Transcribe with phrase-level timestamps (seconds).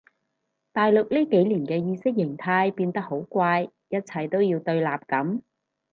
[0.73, 5.41] 大陸呢幾年嘅意識形態變得好怪一切都要對立噉